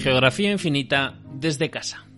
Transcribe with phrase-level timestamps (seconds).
[0.00, 2.09] Geografía infinita desde casa.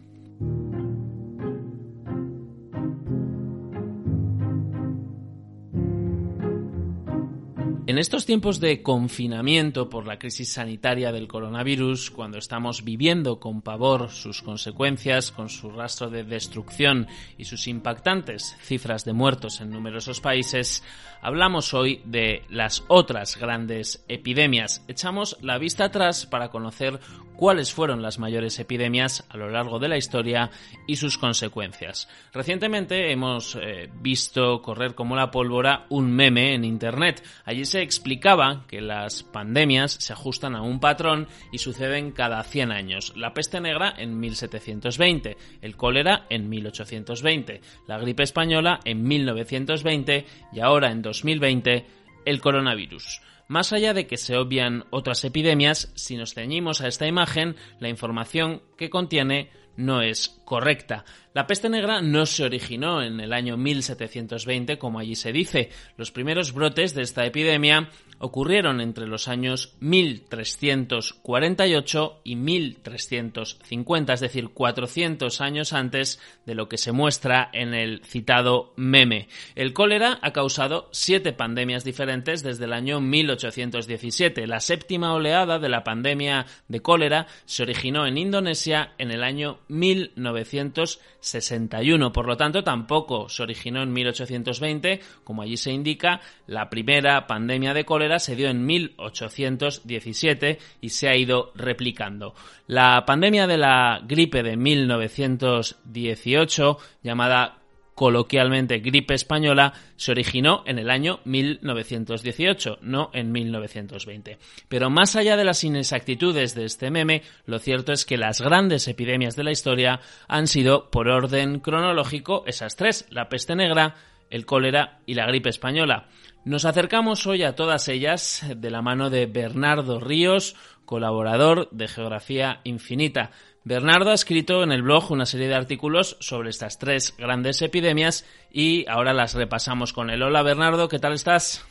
[7.92, 13.61] En estos tiempos de confinamiento por la crisis sanitaria del coronavirus, cuando estamos viviendo con
[13.61, 19.68] pavor sus consecuencias, con su rastro de destrucción y sus impactantes cifras de muertos en
[19.68, 20.82] numerosos países,
[21.21, 24.82] hablamos hoy de las otras grandes epidemias.
[24.89, 26.99] Echamos la vista atrás para conocer
[27.36, 30.50] cuáles fueron las mayores epidemias a lo largo de la historia
[30.86, 32.09] y sus consecuencias.
[32.32, 37.22] Recientemente hemos eh, visto correr como la pólvora un meme en Internet.
[37.45, 42.72] Allí se explicaba que las pandemias se ajustan a un patrón y suceden cada 100
[42.72, 43.12] años.
[43.16, 50.60] La peste negra en 1720, el cólera en 1820, la gripe española en 1920 y
[50.60, 51.86] ahora en 2020
[52.24, 53.20] el coronavirus.
[53.48, 57.88] Más allá de que se obvian otras epidemias, si nos ceñimos a esta imagen, la
[57.88, 61.05] información que contiene no es correcta.
[61.34, 65.70] La peste negra no se originó en el año 1720, como allí se dice.
[65.97, 67.89] Los primeros brotes de esta epidemia
[68.23, 76.78] ocurrieron entre los años 1348 y 1350, es decir, 400 años antes de lo que
[76.78, 79.27] se muestra en el citado meme.
[79.56, 84.47] El cólera ha causado siete pandemias diferentes desde el año 1817.
[84.47, 89.59] La séptima oleada de la pandemia de cólera se originó en Indonesia en el año
[89.67, 92.12] 1961.
[92.12, 96.20] Por lo tanto, tampoco se originó en 1820, como allí se indica.
[96.47, 102.34] La primera pandemia de cólera se dio en 1817 y se ha ido replicando.
[102.66, 107.62] La pandemia de la gripe de 1918, llamada
[107.94, 114.38] coloquialmente gripe española, se originó en el año 1918, no en 1920.
[114.69, 118.88] Pero más allá de las inexactitudes de este meme, lo cierto es que las grandes
[118.88, 123.94] epidemias de la historia han sido, por orden cronológico, esas tres, la peste negra,
[124.31, 126.08] el cólera y la gripe española.
[126.44, 132.60] Nos acercamos hoy a todas ellas de la mano de Bernardo Ríos, colaborador de Geografía
[132.64, 133.30] Infinita.
[133.62, 138.26] Bernardo ha escrito en el blog una serie de artículos sobre estas tres grandes epidemias
[138.50, 140.20] y ahora las repasamos con él.
[140.20, 141.64] Hola Bernardo, ¿qué tal estás?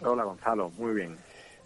[0.00, 1.16] Hola Gonzalo, muy bien.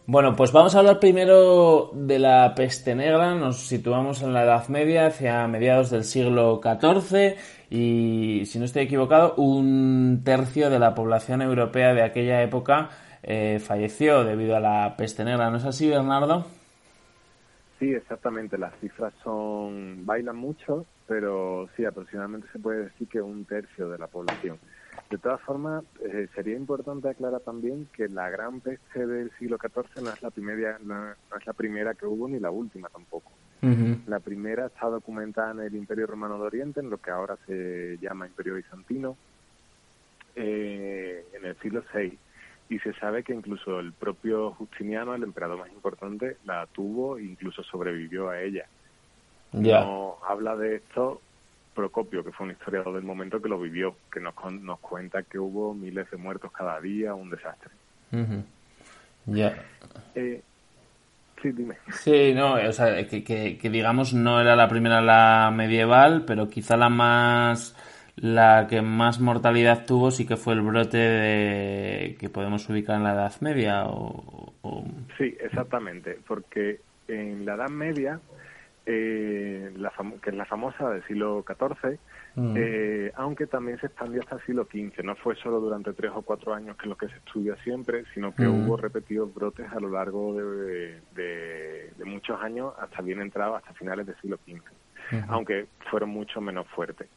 [0.08, 3.34] Bueno, pues vamos a hablar primero de la peste negra.
[3.34, 7.36] Nos situamos en la Edad Media, hacia mediados del siglo XIV,
[7.70, 12.90] y si no estoy equivocado, un tercio de la población europea de aquella época
[13.22, 15.50] eh, falleció debido a la peste negra.
[15.50, 16.46] ¿No es así, Bernardo?
[17.78, 18.56] Sí, exactamente.
[18.56, 23.98] Las cifras son bailan mucho, pero sí, aproximadamente se puede decir que un tercio de
[23.98, 24.58] la población.
[25.10, 30.02] De todas formas, eh, sería importante aclarar también que la gran peste del siglo XIV
[30.02, 33.30] no es la primera, no, es la primera que hubo ni la última tampoco.
[34.06, 37.98] La primera está documentada en el Imperio Romano de Oriente, en lo que ahora se
[38.00, 39.16] llama Imperio Bizantino,
[40.36, 42.18] eh, en el siglo VI
[42.68, 47.24] y se sabe que incluso el propio Justiniano, el emperador más importante, la tuvo e
[47.24, 48.66] incluso sobrevivió a ella.
[49.52, 51.20] No habla de esto
[51.74, 55.38] Procopio, que fue un historiador del momento que lo vivió, que nos, nos cuenta que
[55.38, 57.70] hubo miles de muertos cada día, un desastre.
[59.26, 59.64] Ya.
[60.14, 60.42] Eh,
[61.42, 61.76] sí, dime.
[61.90, 66.76] Sí, no, o sea, que, que digamos no era la primera la medieval, pero quizá
[66.76, 67.74] la más
[68.16, 73.04] la que más mortalidad tuvo sí que fue el brote de, que podemos ubicar en
[73.04, 73.84] la Edad Media.
[73.86, 74.52] O,
[75.16, 78.20] Sí, exactamente, porque en la Edad Media,
[78.84, 79.92] eh, la
[80.22, 81.98] que es la famosa del siglo XIV,
[82.36, 82.54] mm.
[82.56, 85.04] eh, aunque también se expandió hasta el siglo XV.
[85.04, 88.04] No fue solo durante tres o cuatro años que es lo que se estudia siempre,
[88.14, 88.66] sino que mm.
[88.66, 94.06] hubo repetidos brotes a lo largo de, de, muchos años, hasta bien entrado, hasta finales
[94.06, 94.62] del siglo XV,
[95.28, 97.08] aunque fueron mucho menos fuertes.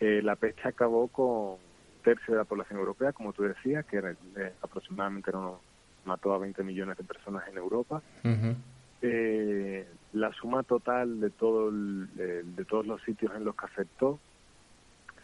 [0.00, 1.58] Eh, la peste acabó con un
[2.04, 5.32] tercio de la población europea, como tú decías, que era, eh, aproximadamente
[6.04, 8.00] mató a 20 millones de personas en Europa.
[9.02, 14.18] Eh, la suma total de todo de todos los sitios en los que afectó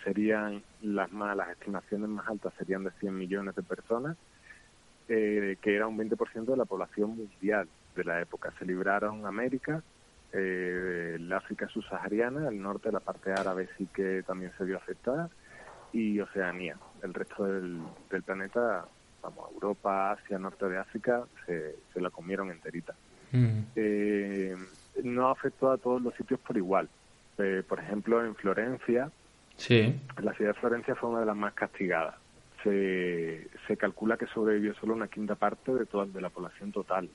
[0.05, 4.17] serían las más las estimaciones más altas serían de 100 millones de personas
[5.06, 9.83] que era un 20% de la población mundial de la época se libraron América
[10.37, 15.31] eh, el África subsahariana, el norte, la parte árabe sí que también se vio afectada,
[15.93, 16.77] y Oceanía.
[17.03, 17.81] El resto del,
[18.27, 18.85] planeta,
[19.23, 22.97] vamos, Europa, Asia, norte de África, se, se la comieron enterita.
[23.31, 23.61] Mm.
[23.77, 24.56] Eh,
[25.05, 26.89] no afectó a todos los sitios por igual.
[27.39, 29.12] Eh, por ejemplo, en Florencia,
[29.56, 30.01] sí.
[30.23, 32.15] la ciudad de Florencia fue una de las más castigadas.
[32.62, 37.09] Se, se calcula que sobrevivió solo una quinta parte de toda de la población total.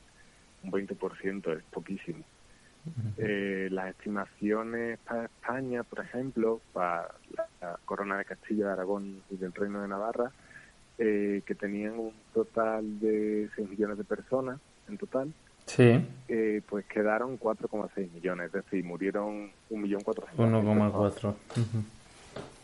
[0.63, 2.23] Un 20% es poquísimo.
[3.17, 7.13] Eh, las estimaciones para España, por ejemplo, para
[7.61, 10.31] la, corona de Castilla, de Aragón y del Reino de Navarra,
[10.97, 15.33] eh, que tenían un total de 6 millones de personas en total,
[15.65, 16.05] sí.
[16.27, 20.35] Eh, pues quedaron 4,6 millones, es decir, murieron 1.400.000.
[20.35, 21.35] 1,4.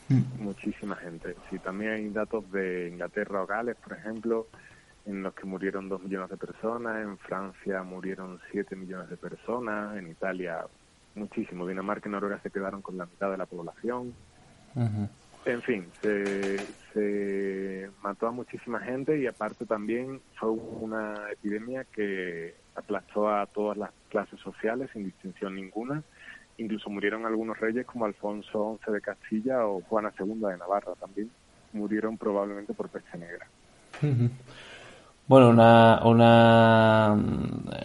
[0.09, 1.35] Muchísima gente.
[1.49, 4.47] Sí, también hay datos de Inglaterra o Gales, por ejemplo,
[5.05, 9.97] en los que murieron 2 millones de personas, en Francia murieron 7 millones de personas,
[9.97, 10.65] en Italia
[11.15, 14.13] muchísimo, Dinamarca y Noruega se quedaron con la mitad de la población.
[15.45, 16.57] En fin, se,
[16.93, 23.77] se mató a muchísima gente y aparte también fue una epidemia que aplastó a todas
[23.77, 26.03] las clases sociales sin distinción ninguna.
[26.57, 31.29] Incluso murieron algunos reyes como Alfonso XI de Castilla o Juana II de Navarra también.
[31.73, 33.47] Murieron probablemente por peste negra.
[35.27, 37.17] Bueno, una, una,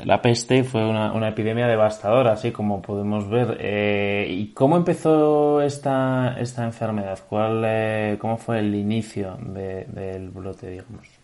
[0.05, 3.57] la peste fue una, una epidemia devastadora, así como podemos ver.
[3.61, 7.19] Eh, ¿Y cómo empezó esta, esta enfermedad?
[7.31, 11.20] ¿Cuál, eh, ¿Cómo fue el inicio del brote, digamos?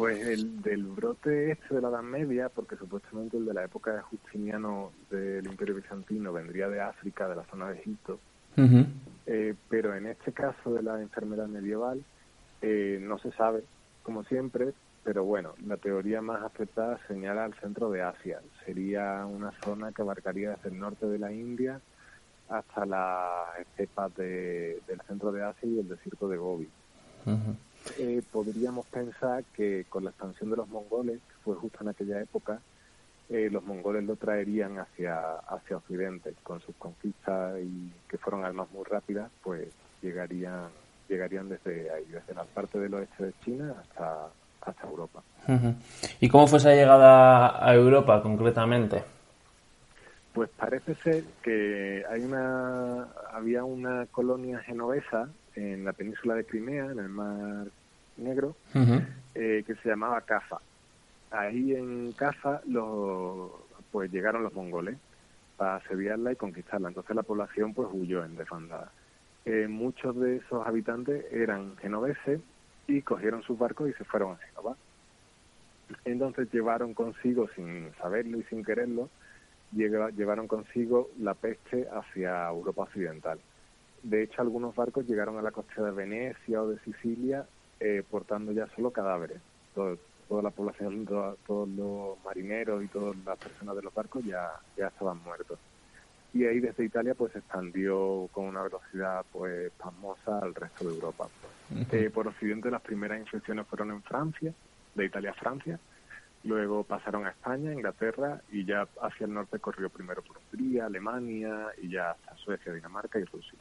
[0.00, 3.92] Pues el del brote este de la Edad Media, porque supuestamente el de la época
[3.92, 8.18] de Justiniano del Imperio Bizantino vendría de África, de la zona de Egipto,
[9.26, 12.02] eh, pero en este caso de la enfermedad medieval
[12.62, 13.62] no se sabe
[14.02, 14.72] como siempre,
[15.04, 18.40] pero bueno, la teoría más aceptada señala al centro de Asia.
[18.64, 21.78] Sería una zona que abarcaría desde el norte de la India
[22.48, 26.68] hasta las estepas del centro de Asia y el desierto de Gobi.
[27.98, 32.20] Eh, podríamos pensar que con la expansión de los mongoles, que fue justo en aquella
[32.20, 32.60] época,
[33.28, 36.34] eh, los mongoles lo traerían hacia, hacia Occidente.
[36.42, 39.68] Con sus conquistas y que fueron armas muy rápidas, pues
[40.02, 40.68] llegarían
[41.10, 44.28] llegarían desde ahí, desde la parte del oeste de China hasta,
[44.62, 45.22] hasta Europa.
[46.20, 49.02] ¿Y cómo fue esa llegada a Europa concretamente?
[50.32, 55.28] Pues parece ser que hay una, había una colonia genovesa
[55.60, 57.66] en la península de Crimea, en el Mar
[58.16, 58.56] Negro,
[59.34, 60.60] eh, que se llamaba Cafa.
[61.30, 63.50] Ahí en Cafa los,
[63.90, 64.96] pues llegaron los mongoles
[65.56, 66.88] para asediarla y conquistarla.
[66.88, 68.90] Entonces la población pues huyó en desbandada
[69.68, 72.40] muchos de esos habitantes eran genoveses
[72.86, 74.76] y cogieron sus barcos y se fueron a Génova.
[76.04, 79.08] Entonces llevaron consigo, sin saberlo y sin quererlo,
[79.72, 83.40] llevaron consigo la peste hacia Europa Occidental.
[84.02, 87.46] De hecho, algunos barcos llegaron a la costa de Venecia o de Sicilia
[87.78, 89.40] eh, portando ya solo cadáveres.
[89.74, 94.88] toda la población, todos los marineros y todas las personas de los barcos ya, ya
[94.88, 95.58] estaban muertos
[96.32, 100.94] y ahí desde Italia pues se expandió con una velocidad pues pasmosa al resto de
[100.94, 101.28] Europa.
[101.92, 104.52] Eh, por occidente las primeras infecciones fueron en Francia,
[104.94, 105.78] de Italia a Francia,
[106.44, 111.68] luego pasaron a España, Inglaterra y ya hacia el norte corrió primero por Hungría, Alemania
[111.80, 113.58] y ya hasta Suecia, Dinamarca y Rusia.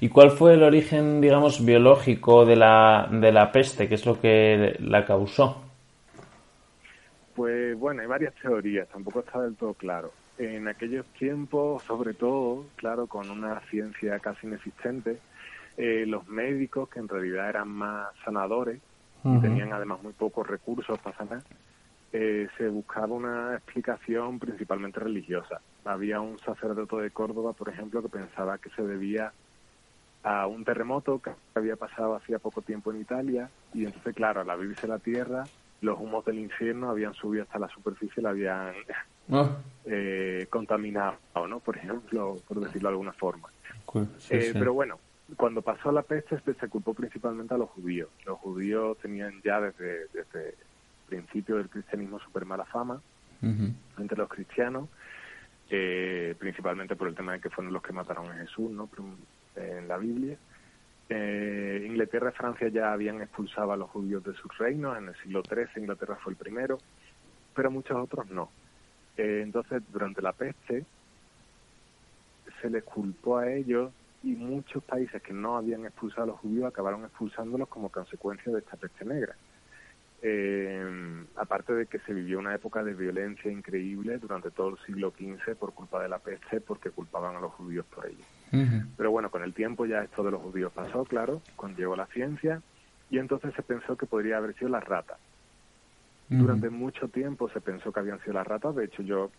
[0.00, 3.88] ¿Y cuál fue el origen, digamos, biológico de la, de la peste?
[3.88, 5.62] ¿Qué es lo que la causó?
[7.34, 12.66] Pues bueno, hay varias teorías, tampoco está del todo claro en aquellos tiempos, sobre todo,
[12.76, 15.18] claro, con una ciencia casi inexistente,
[15.76, 18.80] eh, los médicos, que en realidad eran más sanadores
[19.24, 21.42] y tenían además muy pocos recursos para sanar,
[22.12, 25.60] eh, se buscaba una explicación principalmente religiosa.
[25.86, 29.32] Había un sacerdote de Córdoba, por ejemplo, que pensaba que se debía
[30.24, 34.50] a un terremoto que había pasado hacía poco tiempo en Italia y entonces, claro, al
[34.50, 35.44] abrirse la tierra,
[35.82, 38.74] los humos del infierno habían subido hasta la superficie y la habían
[39.30, 39.56] Ah.
[39.84, 41.16] eh, contaminado,
[41.48, 41.58] ¿no?
[41.60, 43.48] Por ejemplo, por decirlo de alguna forma.
[44.30, 44.98] Eh, pero bueno,
[45.36, 48.08] cuando pasó la peste se culpó principalmente a los judíos.
[48.24, 50.54] Los judíos tenían ya desde, desde el
[51.08, 53.00] principio del cristianismo súper mala fama
[53.98, 54.88] entre los cristianos,
[55.70, 58.88] eh, principalmente por el tema de que fueron los que mataron a Jesús, ¿no?
[59.56, 60.36] En la Biblia.
[61.08, 65.14] Eh, Inglaterra y Francia ya habían expulsado a los judíos de sus reinos, en el
[65.16, 66.78] siglo XIII Inglaterra fue el primero,
[67.54, 68.50] pero muchos otros no.
[69.16, 70.84] Eh, entonces, durante la peste,
[72.60, 73.92] se les culpó a ellos
[74.22, 78.58] y muchos países que no habían expulsado a los judíos acabaron expulsándolos como consecuencia de
[78.58, 79.36] esta peste negra.
[80.22, 85.12] Eh, aparte de que se vivió una época de violencia increíble durante todo el siglo
[85.16, 88.24] XV por culpa de la peste, porque culpaban a los judíos por ello.
[88.96, 92.06] Pero bueno, con el tiempo ya esto de los judíos pasó, claro, cuando llegó la
[92.06, 92.62] ciencia,
[93.10, 95.18] y entonces se pensó que podría haber sido la rata.
[96.28, 99.30] Durante mucho tiempo se pensó que habían sido las ratas, de hecho yo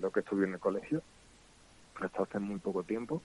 [0.00, 1.02] lo que estuve en el colegio,
[2.00, 3.22] hasta hace muy poco tiempo,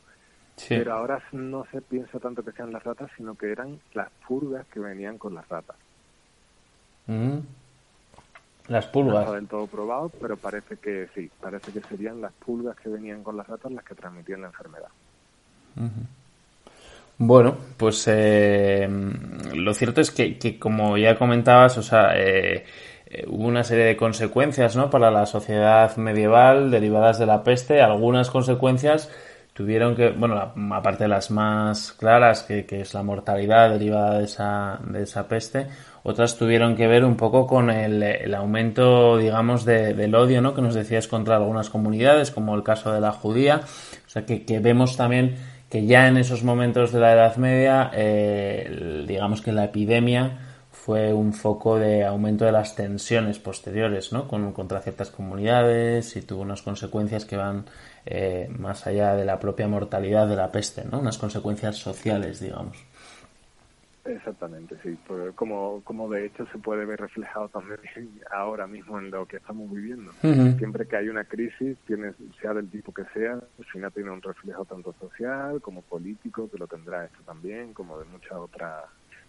[0.68, 4.66] pero ahora no se piensa tanto que sean las ratas, sino que eran las purgas
[4.68, 5.76] que venían con las ratas.
[8.68, 9.16] Las pulgas.
[9.16, 12.90] No está del todo probado, pero parece que sí, parece que serían las pulgas que
[12.90, 14.90] venían con las ratas las que transmitían la enfermedad.
[17.18, 18.88] Bueno, pues eh,
[19.54, 22.66] lo cierto es que, que, como ya comentabas, o sea, eh,
[23.06, 24.90] eh, hubo una serie de consecuencias ¿no?
[24.90, 27.82] para la sociedad medieval derivadas de la peste.
[27.82, 29.12] Algunas consecuencias
[29.54, 34.26] tuvieron que, bueno, aparte de las más claras, que, que, es la mortalidad derivada de
[34.26, 35.68] esa, de esa peste,
[36.04, 40.54] otras tuvieron que ver un poco con el, el aumento, digamos, de, del odio, ¿no?
[40.54, 43.62] Que nos decías contra algunas comunidades, como el caso de la judía.
[44.06, 45.36] O sea, que, que vemos también
[45.70, 50.43] que ya en esos momentos de la Edad Media, eh, digamos que la epidemia
[50.84, 54.28] fue un foco de aumento de las tensiones posteriores ¿no?
[54.28, 57.64] Con, contra ciertas comunidades y tuvo unas consecuencias que van
[58.06, 61.00] eh, más allá de la propia mortalidad de la peste, ¿no?
[61.00, 62.86] unas consecuencias sociales, digamos.
[64.04, 64.98] Exactamente, sí.
[65.36, 67.80] como, como de hecho se puede ver reflejado también
[68.32, 70.12] ahora mismo en lo que estamos viviendo.
[70.58, 72.12] Siempre que hay una crisis, tiene,
[72.42, 76.58] sea del tipo que sea, al final tiene un reflejo tanto social como político, que
[76.58, 78.84] lo tendrá esto también, como de muchas otras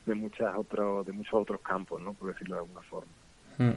[0.06, 2.12] de muchas otros de muchos otros campos, ¿no?
[2.14, 3.12] Por decirlo de alguna forma.
[3.58, 3.73] Mm.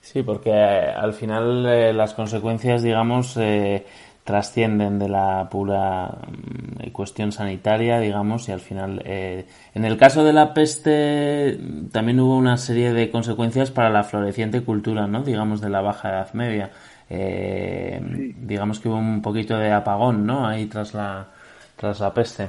[0.00, 3.84] Sí, porque eh, al final eh, las consecuencias, digamos, eh,
[4.22, 10.32] trascienden de la pura mm, cuestión sanitaria, digamos, y al final, en el caso de
[10.32, 11.58] la peste,
[11.90, 15.22] también hubo una serie de consecuencias para la floreciente cultura, ¿no?
[15.22, 16.70] Digamos, de la Baja Edad Media.
[17.08, 20.46] Digamos que hubo un poquito de apagón, ¿no?
[20.46, 21.28] Ahí tras la,
[21.76, 22.48] tras la peste.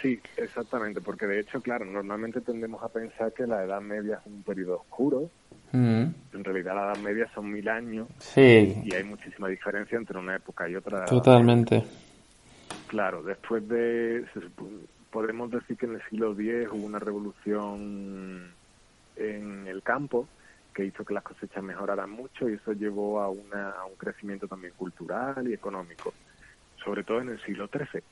[0.00, 4.26] Sí, exactamente, porque de hecho, claro, normalmente tendemos a pensar que la Edad Media es
[4.26, 5.30] un periodo oscuro.
[5.72, 6.04] Mm.
[6.32, 8.08] En realidad la Edad Media son mil años.
[8.18, 8.82] Sí.
[8.84, 11.04] Y hay muchísima diferencia entre una época y otra.
[11.04, 11.84] Totalmente.
[12.86, 14.24] Claro, después de...
[15.10, 18.52] podemos decir que en el siglo X hubo una revolución
[19.16, 20.26] en el campo
[20.74, 24.46] que hizo que las cosechas mejoraran mucho y eso llevó a, una, a un crecimiento
[24.46, 26.14] también cultural y económico,
[26.84, 28.02] sobre todo en el siglo XIII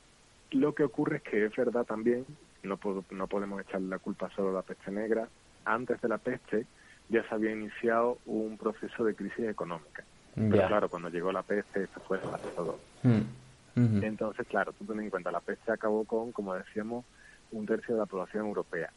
[0.51, 2.25] lo que ocurre es que es verdad también,
[2.63, 2.79] no,
[3.11, 5.29] no podemos echarle la culpa solo a la peste negra,
[5.65, 6.67] antes de la peste
[7.09, 10.05] ya se había iniciado un proceso de crisis económica.
[10.35, 12.21] Pero claro, cuando llegó la peste, esto fue
[12.55, 12.79] todo.
[13.03, 14.03] Mm.
[14.03, 17.05] Entonces, claro, tú ten en cuenta, la peste acabó con, como decíamos,
[17.53, 18.91] un tercio de la población europea,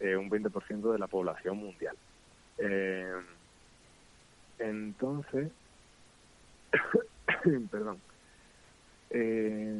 [0.00, 1.96] eh, un 20% de la población mundial.
[2.58, 3.12] Eh,
[4.58, 5.50] entonces,
[7.70, 7.98] perdón,
[9.10, 9.74] eh,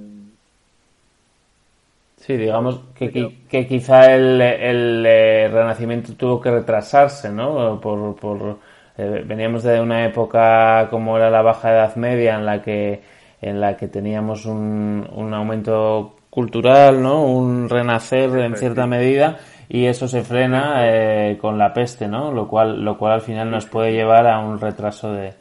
[2.26, 7.80] Sí, digamos que, que quizá el, el, eh, renacimiento tuvo que retrasarse, ¿no?
[7.80, 8.59] Por, por
[8.99, 13.00] eh, veníamos de una época como era la Baja Edad Media en la que
[13.40, 17.23] en la que teníamos un, un aumento cultural, ¿no?
[17.23, 22.33] Un renacer en cierta medida y eso se frena eh, con la peste, ¿no?
[22.33, 25.33] Lo cual lo cual al final nos puede llevar a un retraso de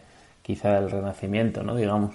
[0.43, 1.73] quizá del renacimiento, ¿no?
[1.73, 2.11] Digamos.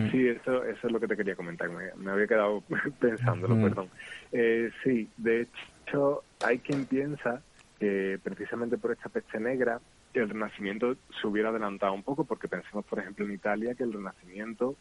[0.00, 0.10] Mm.
[0.10, 1.68] Sí, eso, eso es lo que te quería comentar.
[1.68, 2.62] Me, había quedado
[3.00, 3.62] pensándolo, mm.
[3.62, 3.88] perdón.
[4.32, 5.46] Eh, sí, de
[5.86, 7.42] hecho, hay quien piensa
[7.78, 9.80] que precisamente por esta peste negra
[10.12, 13.92] el Renacimiento se hubiera adelantado un poco, porque pensemos, por ejemplo, en Italia, que el
[13.92, 14.74] Renacimiento,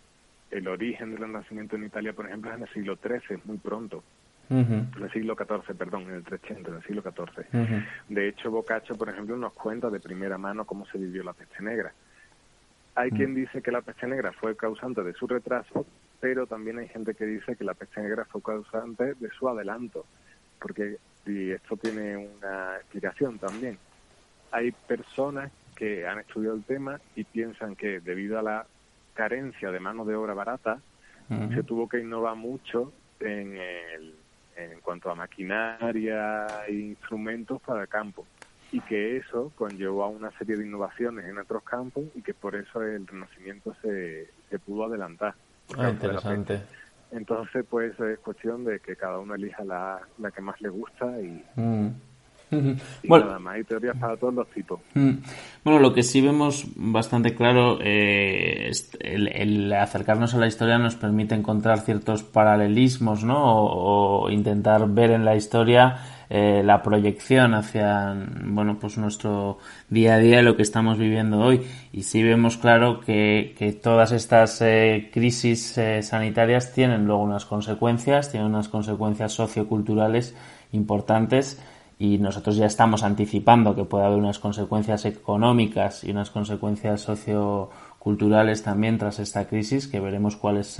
[0.51, 4.03] el origen del Renacimiento en Italia, por ejemplo, es en el siglo XIII, muy pronto.
[4.49, 7.45] En el siglo XIV, perdón, en el 300, en el siglo XIV.
[8.09, 11.61] De hecho, Boccaccio, por ejemplo, nos cuenta de primera mano cómo se vivió la peste
[11.61, 11.93] negra.
[12.99, 13.35] Hay quien mm.
[13.35, 15.85] dice que la peste negra fue causante de su retraso,
[16.19, 20.05] pero también hay gente que dice que la peste negra fue causante de su adelanto,
[20.61, 23.77] porque y esto tiene una explicación también.
[24.51, 28.67] Hay personas que han estudiado el tema y piensan que debido a la
[29.13, 30.81] carencia de mano de obra barata,
[31.53, 32.91] se tuvo que innovar mucho
[33.21, 34.15] en, el,
[34.57, 38.25] en cuanto a maquinaria e instrumentos para el campo
[38.71, 42.55] y que eso conllevó a una serie de innovaciones en otros campos y que por
[42.55, 45.33] eso el Renacimiento se, se pudo adelantar.
[45.77, 46.61] Ah, interesante.
[47.11, 51.19] Entonces, pues es cuestión de que cada uno elija la, la que más le gusta
[51.19, 51.87] y, mm.
[53.07, 54.79] bueno, nada más, hay teorías para todos los tipos.
[54.93, 55.11] Mm.
[55.63, 60.95] Bueno, lo que sí vemos bastante claro, eh, el, el, acercarnos a la historia nos
[60.95, 63.37] permite encontrar ciertos paralelismos, ¿no?
[63.39, 65.97] o intentar ver en la historia
[66.29, 69.57] eh, la proyección hacia bueno pues nuestro
[69.89, 71.61] día a día lo que estamos viviendo hoy.
[71.91, 77.45] Y sí vemos claro que, que todas estas eh, crisis eh, sanitarias tienen luego unas
[77.45, 80.35] consecuencias tienen unas consecuencias socioculturales
[80.71, 81.59] importantes
[81.97, 88.63] y nosotros ya estamos anticipando que puede haber unas consecuencias económicas y unas consecuencias socioculturales
[88.63, 90.79] también tras esta crisis que veremos cuáles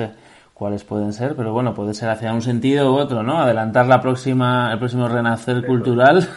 [0.60, 3.40] cuáles pueden ser, pero bueno, puede ser hacia un sentido u otro, ¿no?
[3.40, 6.28] Adelantar la próxima, el próximo renacer cultural,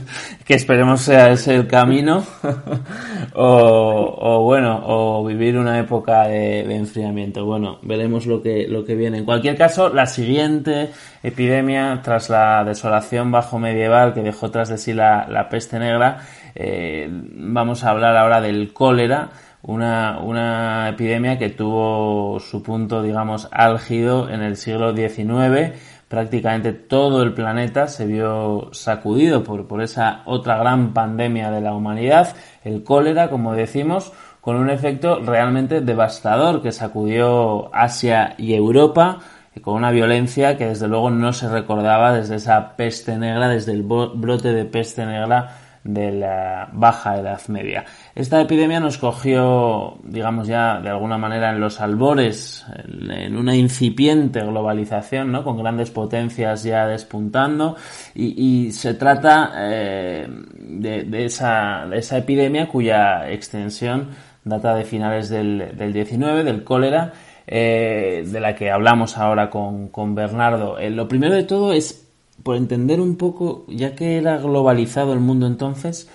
[0.44, 2.24] que esperemos sea ese el camino,
[3.34, 7.46] o, bueno, o vivir una época de, enfriamiento.
[7.46, 9.18] Bueno, veremos lo que, lo que viene.
[9.18, 10.90] En cualquier caso, la siguiente
[11.22, 16.22] epidemia, tras la desolación bajo medieval que dejó tras de sí la, peste negra,
[16.56, 19.30] eh, vamos a hablar ahora del cólera,
[19.62, 25.74] una, una epidemia que tuvo su punto, digamos, álgido en el siglo XIX.
[26.08, 31.74] Prácticamente todo el planeta se vio sacudido por, por esa otra gran pandemia de la
[31.74, 32.34] humanidad,
[32.64, 39.18] el cólera, como decimos, con un efecto realmente devastador que sacudió Asia y Europa,
[39.60, 43.82] con una violencia que desde luego no se recordaba desde esa peste negra, desde el
[43.82, 47.84] brote de peste negra de la baja Edad Media.
[48.18, 54.40] Esta epidemia nos cogió, digamos ya de alguna manera en los albores, en una incipiente
[54.40, 55.44] globalización, ¿no?
[55.44, 57.76] Con grandes potencias ya despuntando
[58.16, 64.08] y, se trata eh, de, esa, de esa epidemia cuya extensión
[64.42, 67.12] data de finales del, del 19, del cólera,
[67.46, 70.76] eh, de la que hablamos ahora con, con Bernardo.
[70.80, 72.04] Eh, lo primero de todo es
[72.42, 76.08] por entender un poco, ya que era globalizado el mundo entonces,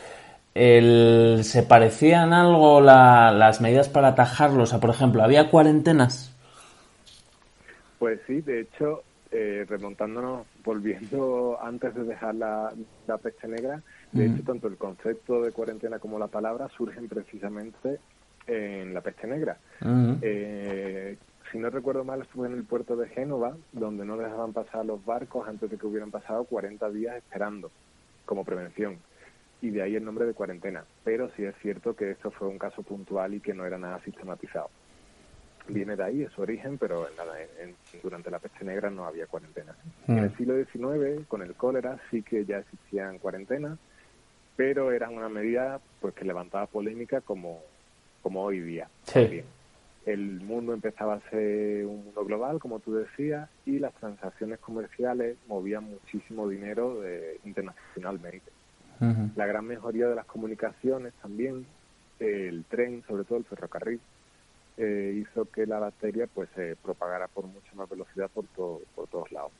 [0.53, 4.69] el, ¿se parecían algo las medidas para atajarlos?
[4.69, 6.35] O sea, por ejemplo, ¿había cuarentenas?
[7.99, 12.71] Pues sí, de hecho, eh, remontándonos, volviendo antes de dejar la,
[13.21, 13.81] peste negra,
[14.11, 17.99] de hecho, tanto el concepto de cuarentena como la palabra surgen precisamente
[18.45, 19.57] en la peste negra
[21.53, 25.05] si no recuerdo mal, estuve en el puerto de Génova, donde no dejaban pasar los
[25.05, 27.69] barcos antes de que hubieran pasado 40 días esperando,
[28.25, 28.97] como prevención.
[29.63, 30.85] Y de ahí el nombre de cuarentena.
[31.03, 33.99] Pero sí es cierto que esto fue un caso puntual y que no era nada
[34.03, 34.69] sistematizado.
[35.67, 37.35] Viene de ahí, es su origen, pero nada,
[38.03, 39.73] durante la peste negra no había cuarentena.
[40.07, 40.37] En el mm.
[40.37, 43.79] siglo XIX, con el cólera, sí que ya existían cuarentenas,
[44.57, 47.61] pero eran una medida pues que levantaba polémica como,
[48.21, 48.89] como hoy día.
[49.05, 49.43] Sí
[50.05, 55.37] el mundo empezaba a ser un mundo global, como tú decías, y las transacciones comerciales
[55.47, 58.51] movían muchísimo dinero de, internacionalmente.
[59.35, 61.65] La gran mejoría de las comunicaciones también,
[62.19, 63.99] el tren, sobre todo el ferrocarril,
[64.77, 69.31] eh, hizo que la bacteria pues se propagara por mucha más velocidad por, por todos
[69.31, 69.51] lados.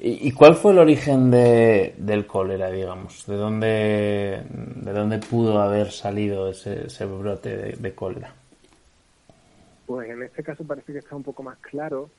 [0.00, 3.26] ¿Y, cuál fue el origen de, del cólera, digamos?
[3.26, 8.32] ¿De dónde, de dónde pudo haber salido ese, brote de cólera?
[9.86, 12.10] Pues en este caso parece que está un poco más claro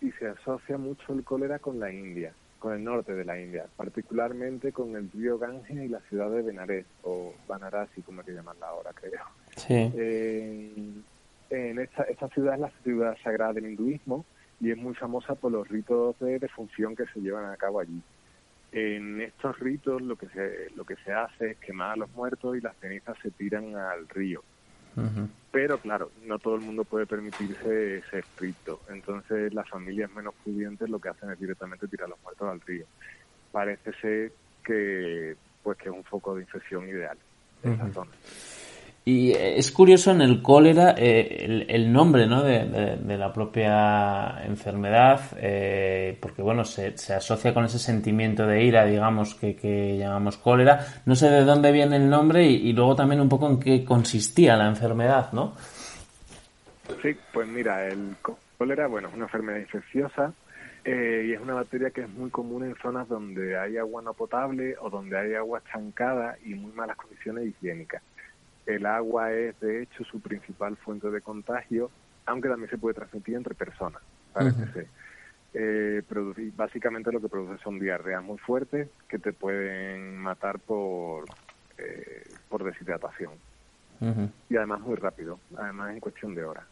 [0.00, 3.66] y se asocia mucho el cólera con la India, con el norte de la India,
[3.76, 8.34] particularmente con el río Ganges y la ciudad de Benares, o Banarasi, como hay que
[8.34, 9.24] llamarla ahora, creo.
[9.56, 9.74] Sí.
[11.50, 14.24] en esta, esta ciudad es la ciudad sagrada del hinduismo
[14.60, 18.00] y es muy famosa por los ritos de defunción que se llevan a cabo allí.
[18.72, 22.56] En estos ritos lo que se, lo que se hace es quemar a los muertos
[22.56, 24.44] y las cenizas se tiran al río.
[25.52, 28.80] Pero claro, no todo el mundo puede permitirse ese rito.
[28.88, 32.86] Entonces las familias menos pudientes lo que hacen es directamente tirar los muertos al río.
[33.52, 34.32] Parece ser
[34.64, 37.18] que pues que es un foco de infección ideal
[37.62, 38.10] en esa zona.
[39.04, 42.42] Y es curioso en el cólera eh, el, nombre ¿no?
[42.42, 48.84] de, la propia enfermedad, eh, porque bueno, se, se, asocia con ese sentimiento de ira,
[48.84, 50.84] digamos, que, llamamos cólera.
[51.06, 54.56] No sé de dónde viene el nombre y, luego también un poco en qué consistía
[54.56, 55.54] la enfermedad, ¿no?
[57.00, 58.16] Sí, pues mira, el
[58.58, 60.34] cólera, bueno, es una enfermedad infecciosa
[60.84, 64.12] eh, y es una bacteria que es muy común en zonas donde hay agua no
[64.12, 68.02] potable o donde hay agua estancada y muy malas condiciones higiénicas.
[68.76, 71.90] El agua es, de hecho, su principal fuente de contagio,
[72.26, 74.02] aunque también se puede transmitir entre personas,
[74.32, 74.86] parece ser.
[75.52, 76.02] Eh,
[76.54, 81.24] básicamente lo que produce son diarreas muy fuertes que te pueden matar por,
[81.78, 83.32] eh, por deshidratación.
[84.48, 86.64] Y además muy rápido, además en cuestión de horas.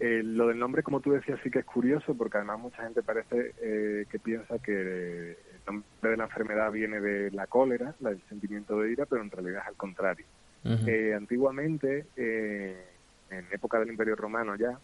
[0.00, 3.02] Eh, lo del nombre, como tú decías, sí que es curioso porque además mucha gente
[3.02, 8.20] parece eh, que piensa que el nombre de la enfermedad viene de la cólera, del
[8.28, 10.26] sentimiento de ira, pero en realidad es al contrario.
[10.64, 12.84] Eh, antiguamente, eh,
[13.30, 14.78] en época del Imperio Romano ya,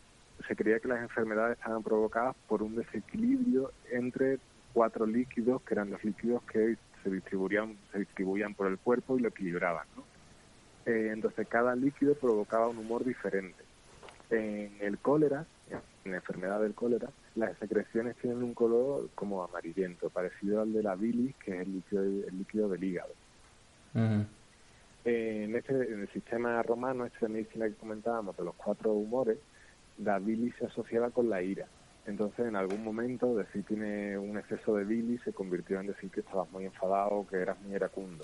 [0.46, 4.38] se creía que las enfermedades estaban provocadas por un desequilibrio entre
[4.72, 9.22] cuatro líquidos, que eran los líquidos que se distribuían, se distribuían por el cuerpo y
[9.22, 9.86] lo equilibraban.
[10.86, 13.64] Eh, entonces, cada líquido provocaba un humor diferente.
[14.30, 15.46] En el cólera,
[16.04, 20.82] en la enfermedad del cólera, las secreciones tienen un color como amarillento, parecido al de
[20.82, 23.12] la bilis, que es el líquido, el líquido del hígado
[25.06, 29.38] en, este, en el sistema romano, esta medicina que comentábamos de los cuatro humores,
[29.98, 31.66] la bilis se asociaba con la ira.
[32.06, 36.20] Entonces, en algún momento, decir tiene un exceso de bilis se convirtió en decir que
[36.20, 38.22] estabas muy enfadado, que eras muy iracundo.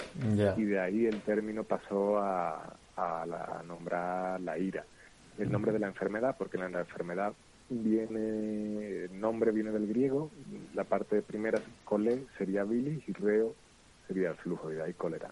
[0.57, 4.85] Y de ahí el término pasó a, a, nombrar la ira.
[5.39, 7.33] El nombre de la enfermedad, porque la, enfermedad
[7.71, 10.31] viene, el nombre viene del griego,
[10.75, 13.55] la parte primera, cole, sería bilis y reo
[14.07, 15.31] sería el flujo, y de ahí cólera.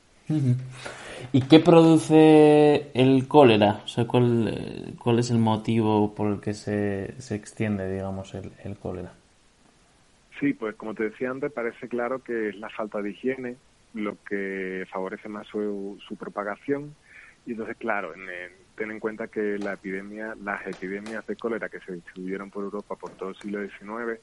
[1.32, 3.82] ¿Y qué produce el cólera?
[3.84, 8.52] O sea, ¿cuál, ¿cuál, es el motivo por el que se, se extiende, digamos, el,
[8.64, 9.12] el, cólera?
[10.40, 13.56] Sí, pues como te decía antes, parece claro que es la falta de higiene
[13.94, 16.94] lo que favorece más su, su propagación.
[17.46, 18.22] Y entonces, claro, en,
[18.76, 22.96] ten en cuenta que la epidemia, las epidemias de cólera que se distribuyeron por Europa
[22.96, 24.20] por todo el siglo XIX,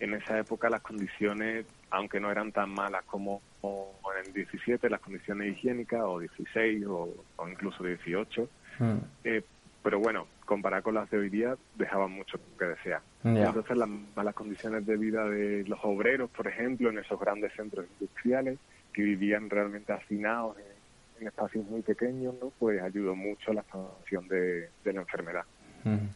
[0.00, 5.00] en esa época las condiciones, aunque no eran tan malas como en el 17, las
[5.00, 7.14] condiciones higiénicas, o 16, o,
[7.48, 8.96] incluso 18, hmm.
[9.24, 9.42] eh,
[9.82, 13.02] pero bueno, comparado con las de hoy día, dejaban mucho que desear.
[13.24, 17.86] Entonces, las malas condiciones de vida de los obreros, por ejemplo, en esos grandes centros
[17.98, 18.58] industriales,
[18.92, 22.52] que vivían realmente hacinados en, espacios muy pequeños, ¿no?
[22.58, 25.44] pues ayudó mucho a la expansión de, la enfermedad.
[25.84, 26.08] Hmm.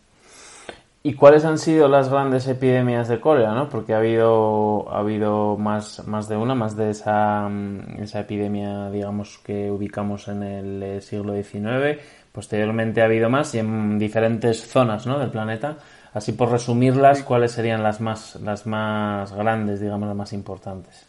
[1.07, 3.55] ¿Y cuáles han sido las grandes epidemias de cólera?
[3.55, 3.69] ¿no?
[3.69, 8.90] Porque ha habido, ha habido más, más de una, más de esa, mm, esa epidemia,
[8.90, 12.03] digamos, que ubicamos en el eh, siglo XIX.
[12.33, 15.21] Posteriormente ha habido más y en diferentes zonas ¿no?
[15.21, 15.79] del planeta.
[16.12, 21.09] Así por resumirlas, ¿cuáles serían las más, las más grandes, digamos, las más importantes?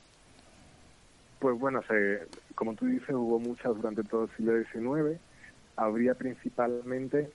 [1.40, 1.82] Pues bueno,
[2.54, 5.20] como tú dices, hubo muchas durante todo el siglo XIX.
[5.76, 7.32] Habría principalmente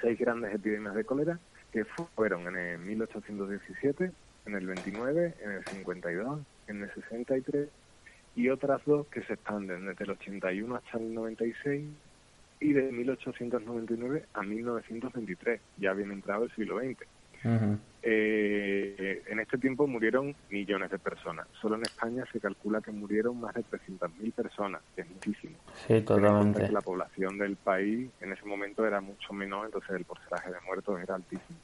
[0.00, 1.40] seis grandes epidemias de cólera
[1.76, 4.10] que fueron en el 1817,
[4.46, 7.68] en el 29, en el 52, en el 63
[8.34, 11.84] y otras dos que se expanden desde el 81 hasta el 96
[12.60, 17.06] y de 1899 a 1923, ya bien entrado el siglo XX.
[18.02, 21.46] Eh, en este tiempo murieron millones de personas.
[21.60, 25.56] Solo en España se calcula que murieron más de 300.000 personas, que es muchísimo.
[25.86, 26.70] Sí, totalmente.
[26.70, 31.00] La población del país en ese momento era mucho menor, entonces el porcentaje de muertos
[31.00, 31.58] era altísimo.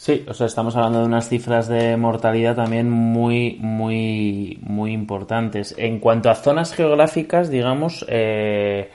[0.00, 5.74] Sí, o sea, estamos hablando de unas cifras de mortalidad también muy, muy, muy importantes.
[5.76, 8.90] En cuanto a zonas geográficas, digamos, eh,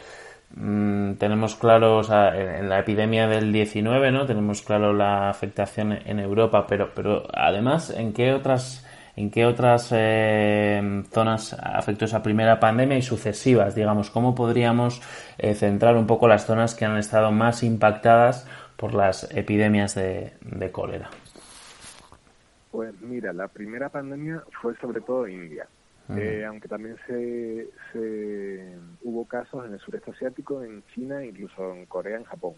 [0.56, 4.26] mm, tenemos claro, o sea, en la epidemia del 19, ¿no?
[4.26, 8.84] Tenemos claro la afectación en Europa, pero, pero además, ¿en qué otras
[9.16, 15.02] en qué otras eh, zonas afectó esa primera pandemia y sucesivas, digamos, cómo podríamos
[15.38, 18.46] eh, centrar un poco las zonas que han estado más impactadas
[18.78, 20.32] por las epidemias de,
[20.72, 21.10] cólera?
[22.72, 25.68] Pues mira, la primera pandemia fue sobre todo India,
[26.10, 27.68] eh, aunque también se,
[29.04, 32.54] hubo casos en el sureste asiático, en China, incluso en Corea, en Japón.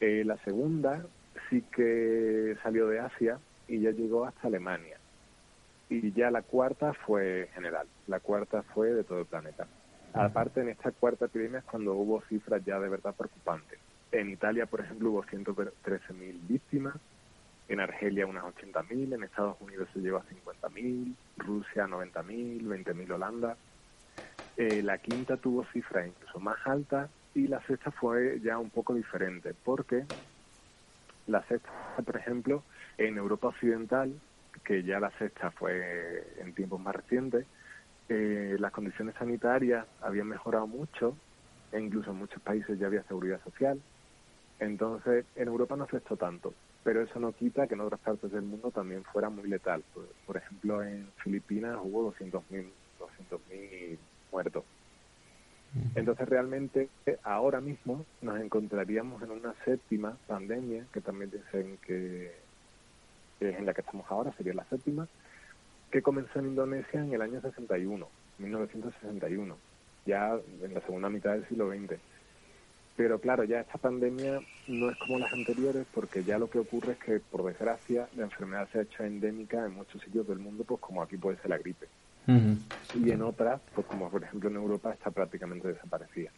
[0.00, 1.04] Eh, la segunda
[1.48, 4.98] sí que salió de Asia y ya llegó hasta Alemania.
[5.88, 9.66] Y ya la cuarta fue general, la cuarta fue de todo el planeta.
[10.12, 13.78] Aparte, en esta cuarta epidemia es cuando hubo cifras ya de verdad preocupantes.
[14.10, 16.94] En Italia, por ejemplo, hubo 113.000 víctimas,
[17.68, 23.58] en Argelia unas 80.000, en Estados Unidos se lleva 50.000, Rusia 90.000, 20.000 Holanda.
[24.56, 28.94] Eh, la quinta tuvo cifras incluso más altas y la sexta fue ya un poco
[28.94, 30.06] diferente, porque
[31.26, 31.70] la sexta,
[32.04, 32.64] por ejemplo,
[32.98, 34.20] en Europa Occidental,
[34.64, 37.46] que ya la sexta fue en tiempos más recientes,
[38.08, 41.18] eh, las condiciones sanitarias habían mejorado mucho,
[41.72, 43.82] e incluso en muchos países ya había seguridad social,
[44.60, 48.42] entonces, en Europa no afectó tanto, pero eso no quita que en otras partes del
[48.42, 49.82] mundo también fuera muy letal.
[50.26, 52.66] Por, ejemplo, en Filipinas hubo 200.000
[52.98, 53.98] 200.000
[54.32, 54.64] muertos.
[55.96, 56.88] Entonces, realmente,
[57.24, 62.32] ahora mismo nos encontraríamos en una séptima pandemia, que también dicen que
[63.40, 65.08] es en la que estamos ahora, sería la séptima,
[65.90, 68.06] que comenzó en Indonesia en el año 61,
[68.38, 69.56] 1961,
[70.06, 71.98] ya en la segunda mitad del siglo XX.
[72.96, 76.92] Pero claro, ya esta pandemia no es como las anteriores porque ya lo que ocurre
[76.92, 80.64] es que, por desgracia, la enfermedad se ha hecho endémica en muchos sitios del mundo,
[80.64, 81.88] pues como aquí puede ser la gripe.
[82.26, 86.30] Y en otras, pues como por ejemplo en Europa, está prácticamente desaparecida.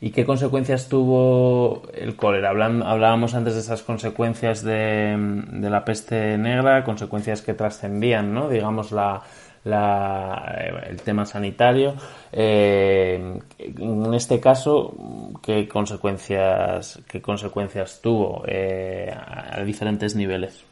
[0.00, 2.50] ¿Y qué consecuencias tuvo el cólera?
[2.50, 5.16] hablábamos antes de esas consecuencias de,
[5.52, 8.48] de la peste negra, consecuencias que trascendían, ¿no?
[8.48, 9.22] Digamos, la,
[9.64, 11.94] la, eh, el tema sanitario.
[12.32, 14.94] Eh, en este caso,
[15.42, 20.64] ¿qué consecuencias, qué consecuencias tuvo eh, a diferentes niveles?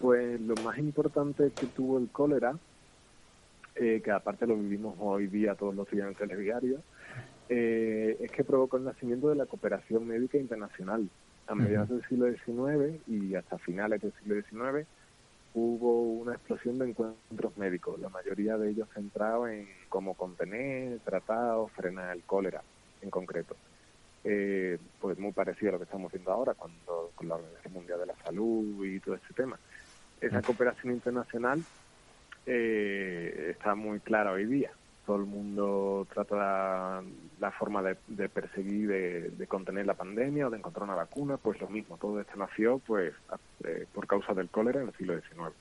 [0.00, 2.54] Pues lo más importante que tuvo el cólera,
[3.74, 6.80] que aparte lo vivimos hoy día todos los días en el telediario,
[7.48, 11.08] eh, es que provocó el nacimiento de la cooperación médica internacional.
[11.46, 14.86] A mediados del siglo XIX y hasta finales del siglo XIX
[15.54, 21.54] hubo una explosión de encuentros médicos, la mayoría de ellos centrados en cómo contener, tratar
[21.54, 22.62] o frenar el cólera
[23.02, 23.56] en concreto.
[24.24, 28.00] Eh, pues muy parecido a lo que estamos viendo ahora cuando con la Organización Mundial
[28.00, 29.58] de la Salud y todo este tema.
[30.20, 31.62] Esa cooperación internacional
[32.44, 34.72] eh, está muy clara hoy día
[35.08, 37.00] todo el mundo trata
[37.40, 41.68] la, forma de, perseguir, de, contener la pandemia o de encontrar una vacuna, pues lo
[41.70, 43.14] mismo, todo esto nació pues
[43.64, 45.54] eh, por causa del cólera en el siglo XIX.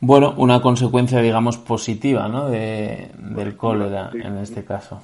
[0.00, 2.50] Bueno, una consecuencia, digamos, positiva, ¿no?
[2.50, 5.02] del cólera en este caso.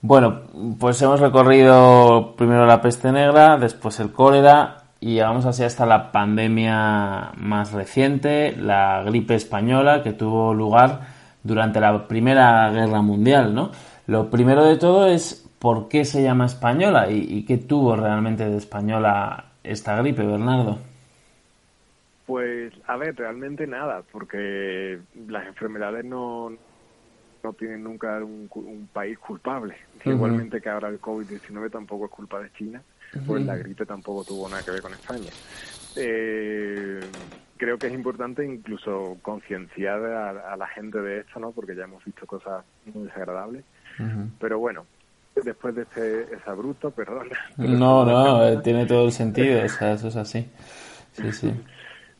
[0.00, 0.42] Bueno,
[0.78, 6.10] pues hemos recorrido primero la peste negra, después el cólera y vamos así hasta la
[6.10, 11.00] pandemia más reciente, la gripe española, que tuvo lugar
[11.42, 13.70] durante la Primera Guerra Mundial, ¿no?
[14.06, 18.56] Lo primero de todo es por qué se llama española y, qué tuvo realmente de
[18.56, 20.78] española esta gripe, Bernardo.
[22.26, 26.52] Pues, a ver, realmente nada, porque las enfermedades no,
[27.42, 29.76] no tienen nunca un, país culpable.
[30.04, 32.82] Igualmente que ahora el COVID-19 tampoco es culpa de China
[33.26, 35.30] pues la gripe tampoco tuvo nada que ver con España.
[35.96, 37.00] Eh,
[37.56, 41.52] creo que es importante incluso concienciar a, la gente de esto, ¿no?
[41.52, 43.64] Porque ya hemos visto cosas muy desagradables.
[44.38, 44.84] Pero bueno,
[45.34, 47.28] después de este esa bruto, perdón.
[47.56, 50.48] No, no, eh, tiene todo el sentido, o sea, eso es así.
[51.12, 51.52] Sí, sí.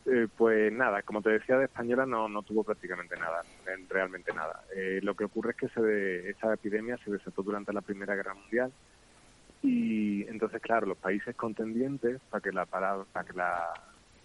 [0.09, 3.43] Eh, pues nada, como te decía, de española no, no tuvo prácticamente nada,
[3.89, 4.63] realmente nada.
[5.01, 8.71] lo que ocurre es que se esa epidemia se desató durante la Primera Guerra Mundial
[9.61, 13.73] y entonces, claro, los países contendientes, para que la para, que la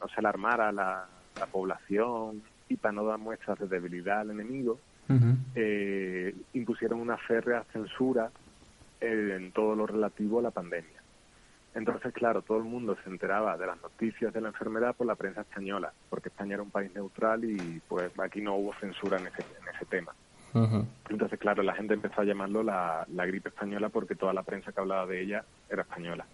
[0.01, 1.07] no se alarmara la,
[1.38, 4.79] la población y para no dar muestras de debilidad al enemigo,
[5.55, 8.31] eh, impusieron una férrea censura
[9.01, 11.03] en todo lo relativo a la pandemia.
[11.75, 15.16] Entonces, claro, todo el mundo se enteraba de las noticias de la enfermedad por la
[15.16, 19.27] prensa española, porque España era un país neutral y pues aquí no hubo censura en
[19.27, 20.14] ese, en ese tema.
[20.55, 24.81] Entonces, claro, la gente empezó a llamarlo la, gripe española porque toda la prensa que
[24.81, 26.27] hablaba de ella era española.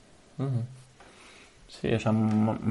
[1.69, 2.15] Sí, o sea,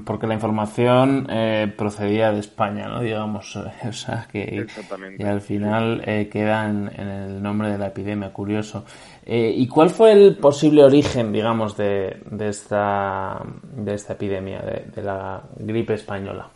[0.06, 3.02] porque la información eh, procedía de España, ¿no?
[3.02, 3.56] Digamos,
[3.88, 4.66] o sea, que
[5.20, 8.86] y al final eh, queda en, el nombre de la epidemia, curioso.
[9.24, 15.04] Eh, ¿Y cuál fue el posible origen, digamos, de, de, esta, de esta epidemia, de
[15.04, 16.50] la gripe española?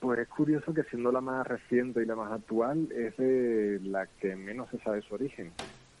[0.00, 4.06] Pues es curioso que siendo la más reciente y la más actual es de la
[4.06, 5.50] que menos se sabe su origen,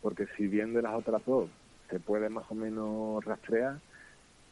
[0.00, 1.50] porque si bien de las otras dos
[1.90, 3.78] se puede más o menos rastrear,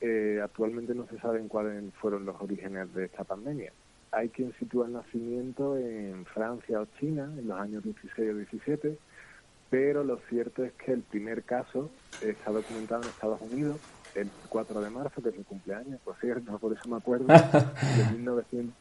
[0.00, 3.72] eh, actualmente no se saben cuáles fueron los orígenes de esta pandemia.
[4.10, 8.98] Hay quien sitúa el nacimiento en Francia o China en los años 16 o 17,
[9.70, 13.78] pero lo cierto es que el primer caso está documentado en Estados Unidos
[14.16, 18.12] el 4 de marzo, que es mi cumpleaños, por cierto, por eso me acuerdo, de
[18.16, 18.74] 1900.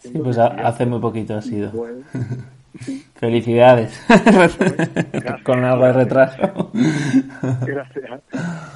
[0.00, 1.72] Sí, pues hace muy poquito ha sido.
[3.14, 4.04] Felicidades.
[5.44, 6.72] Con algo de retraso.
[7.64, 8.20] Gracias.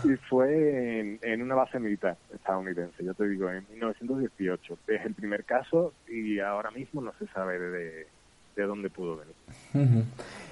[0.05, 4.79] Y fue en, una base militar estadounidense, yo te digo, en 1918.
[4.87, 8.07] Es el primer caso y ahora mismo no se sabe de,
[8.55, 10.05] de dónde pudo venir.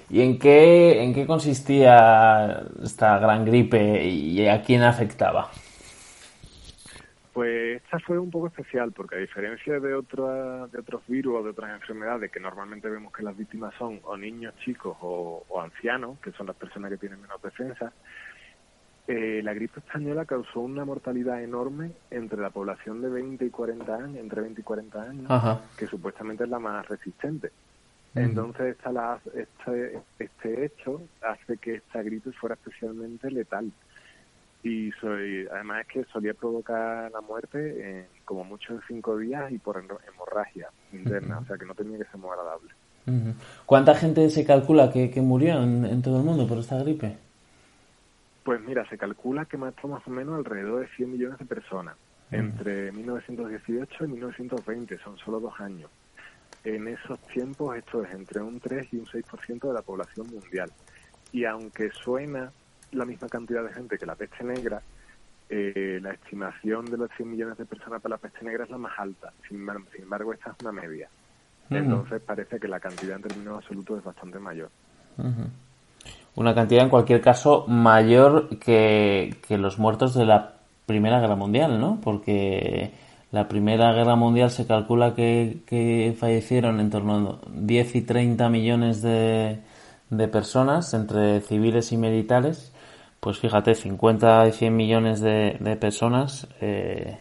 [0.09, 5.51] ¿Y en qué, en qué consistía esta gran gripe y a quién afectaba?
[7.33, 11.43] Pues esta fue un poco especial porque a diferencia de, otra, de otros virus o
[11.43, 16.17] de otras enfermedades que normalmente vemos que las víctimas son o niños chicos o, ancianos,
[16.19, 17.93] que son las personas que tienen menos defensa,
[19.07, 23.95] eh, la gripe española causó una mortalidad enorme entre la población de 20 y 40
[23.95, 27.51] años, entre 20 y 40 años, que supuestamente es la más resistente.
[28.17, 33.71] Entonces esta este, este hecho hace que esta gripe fuera especialmente letal.
[34.63, 39.51] Y soy, además es que solía provocar la muerte en, como mucho en cinco días
[39.51, 42.71] y por hemorragia interna, o sea que no tenía que ser muy agradable.
[43.65, 47.15] ¿Cuánta gente se calcula que, murió en, todo el mundo por esta gripe?
[48.43, 51.95] Pues mira, se calcula que mató más o menos alrededor de 100 millones de personas
[52.31, 55.89] entre 1918 y 1920, son solo dos años
[56.63, 60.71] en esos tiempos esto es entre un 3 y un 6% de la población mundial.
[61.31, 62.51] Y aunque suena
[62.91, 64.81] la misma cantidad de gente que la peste negra,
[65.49, 68.77] eh, la estimación de los 100 millones de personas para la peste negra es la
[68.77, 69.31] más alta.
[69.47, 69.65] Sin,
[69.99, 71.09] embargo, esta es una media.
[71.69, 74.69] Entonces parece que la cantidad en términos absolutos es bastante mayor.
[76.35, 80.53] Una cantidad en cualquier caso mayor que, que los muertos de la
[80.85, 81.99] Primera Guerra Mundial, ¿no?
[82.01, 82.93] Porque
[83.31, 89.01] la Primera Guerra Mundial se calcula que, fallecieron en torno a 10 y 30 millones
[89.01, 89.59] de,
[90.09, 92.71] de personas, entre civiles y militares.
[93.19, 96.47] Pues fíjate, 50 y 100 millones de, de personas.
[96.61, 97.17] Eh,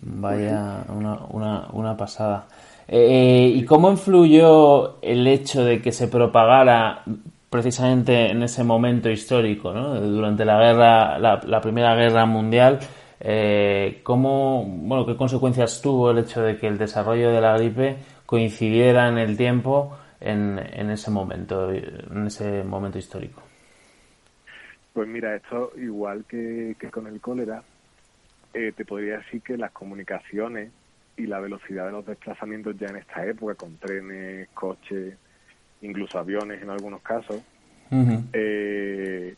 [0.00, 2.46] vaya, una, una, una pasada.
[2.88, 7.02] Eh, ¿Y cómo influyó el hecho de que se propagara
[7.50, 10.00] precisamente en ese momento histórico, ¿no?
[10.00, 12.78] durante la guerra, la, primera guerra mundial?
[13.20, 17.96] Eh, ¿cómo, bueno, ¿Qué consecuencias tuvo el hecho de que el desarrollo de la gripe
[18.26, 23.42] coincidiera en el tiempo en, en ese momento, en ese momento histórico?
[24.92, 27.62] Pues mira, esto igual que, que con el cólera,
[28.54, 30.70] eh, te podría decir que las comunicaciones
[31.16, 35.16] y la velocidad de los desplazamientos ya en esta época, con trenes, coches,
[35.82, 37.40] incluso aviones en algunos casos,
[38.32, 39.34] eh,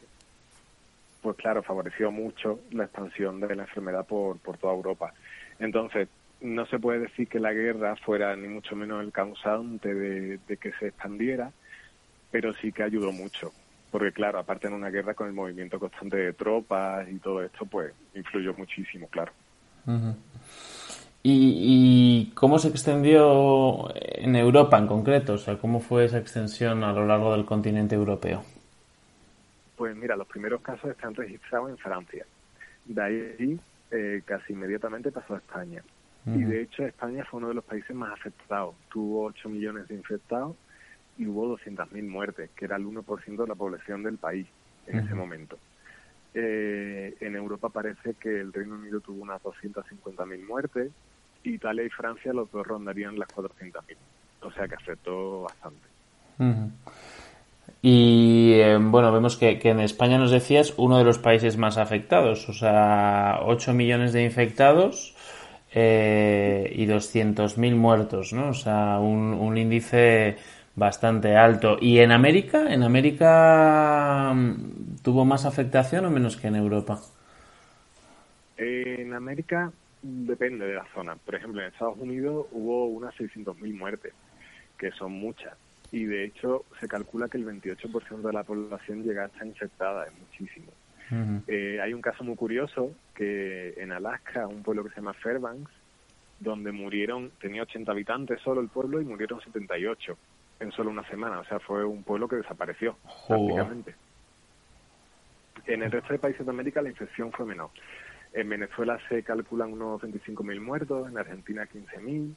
[1.20, 5.12] pues claro, favoreció mucho la expansión de la enfermedad por, por toda Europa.
[5.58, 6.08] Entonces,
[6.40, 10.56] no se puede decir que la guerra fuera ni mucho menos el causante de, de
[10.56, 11.52] que se expandiera,
[12.30, 13.52] pero sí que ayudó mucho.
[13.90, 17.66] Porque claro, aparte en una guerra con el movimiento constante de tropas y todo esto,
[17.66, 19.32] pues influyó muchísimo, claro.
[21.22, 25.34] ¿Y, cómo se extendió en Europa en concreto?
[25.34, 28.42] O sea, ¿cómo fue esa extensión a lo largo del continente europeo?
[29.80, 32.26] Pues mira, los primeros casos están registrados en Francia.
[32.84, 33.58] De ahí
[33.90, 35.82] eh, casi inmediatamente pasó a España.
[36.26, 38.74] Y de hecho España fue uno de los países más afectados.
[38.90, 40.54] Tuvo 8 millones de infectados
[41.16, 44.46] y hubo 200.000 muertes, que era el 1% de la población del país
[44.86, 45.56] en ese momento.
[46.34, 50.92] Eh, en Europa parece que el Reino Unido tuvo unas 250.000 muertes,
[51.42, 53.96] Italia y Francia los dos rondarían las 400.000.
[54.42, 55.88] O sea que afectó bastante.
[57.82, 62.48] Y eh, bueno, vemos que, en España nos decías uno de los países más afectados,
[62.48, 65.16] o sea, 8 millones de infectados
[65.72, 68.50] eh, y 200.000 muertos, ¿no?
[68.50, 70.36] O sea, un, un, índice
[70.76, 71.78] bastante alto.
[71.80, 72.72] ¿Y en América?
[72.72, 77.00] ¿En América mm, tuvo más afectación o menos que en Europa?
[78.58, 81.16] En América depende de la zona.
[81.16, 84.12] Por ejemplo, en Estados Unidos hubo unas 600.000 muertes,
[84.76, 85.56] que son muchas.
[85.92, 90.06] Y de hecho se calcula que el 28% de la población llega a estar infectada,
[90.06, 90.72] es muchísimo.
[91.48, 95.72] Eh, hay un caso muy curioso que en Alaska, un pueblo que se llama Fairbanks,
[96.38, 100.16] donde murieron, tenía 80 habitantes solo el pueblo y murieron 78
[100.60, 101.40] en solo una semana.
[101.40, 103.94] O sea, fue un pueblo que desapareció prácticamente.
[105.66, 107.70] En el resto de países de América la infección fue menor.
[108.32, 112.34] En Venezuela se calculan unos 25.000 muertos, en Argentina 15.000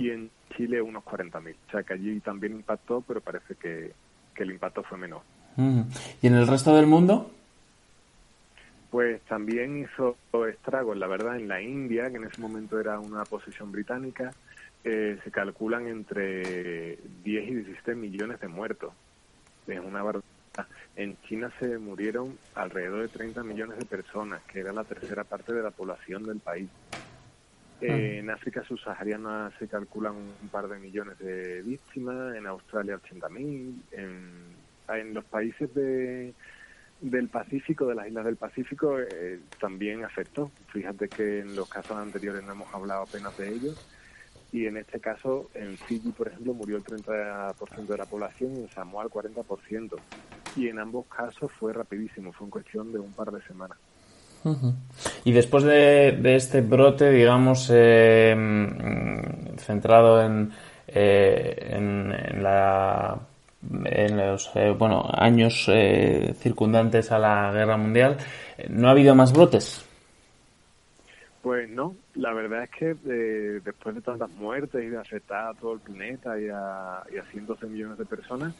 [0.00, 1.54] y en Chile unos 40.000.
[1.68, 3.92] O sea que allí también impactó, pero parece que,
[4.36, 5.20] el impacto fue menor.
[6.22, 7.30] ¿Y en el resto del mundo?
[8.90, 10.16] Pues también hizo
[10.48, 14.32] estragos, la verdad, en la India, que en ese momento era una posición británica,
[14.82, 18.94] eh, se calculan entre 10 y 17 millones de muertos.
[19.66, 20.02] Es una
[20.96, 25.52] En China se murieron alrededor de 30 millones de personas, que era la tercera parte
[25.52, 26.70] de la población del país.
[27.80, 34.66] En África subsahariana se calculan un par de millones de víctimas, en Australia 80.000, en,
[34.88, 36.36] en los países de,
[37.00, 40.54] del Pacífico, de las islas del Pacífico, eh, también afectó.
[40.72, 43.78] Fíjate que en los casos anteriores no hemos hablado apenas de ellos
[44.50, 48.60] y en este caso en Fiji, por ejemplo, murió el 30% de la población y
[48.62, 50.04] en Samoa el 40%.
[50.54, 53.78] Y en ambos casos fue rapidísimo, fue en cuestión de un par de semanas.
[55.24, 58.34] Y después de, este brote, digamos, eh,
[59.58, 60.50] centrado en,
[60.88, 63.18] eh, en, la,
[63.84, 65.70] en los eh, bueno, años
[66.38, 68.16] circundantes a la guerra mundial,
[68.68, 69.86] ¿no ha habido más brotes?
[71.42, 75.54] Pues no, la verdad es que eh, después de tantas muertes y de afectar a
[75.54, 78.54] todo el planeta y a, cientos de millones de personas,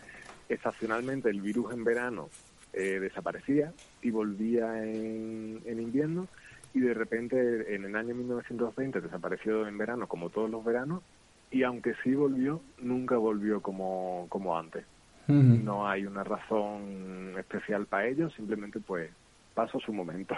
[0.49, 2.31] estacionalmente el virus en verano
[2.73, 6.27] eh, desaparecía y volvía en, invierno
[6.73, 11.03] y de repente en el año 1920 desapareció en verano como todos los veranos
[11.51, 14.85] y aunque sí volvió, nunca volvió como, como antes.
[15.27, 19.11] No hay una razón especial para ello, simplemente pues
[19.55, 20.35] pasó su momento.